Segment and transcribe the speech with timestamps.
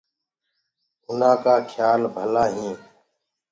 [1.07, 2.79] اُنآ ڪآ کيِآ ڀلآ هينٚ۔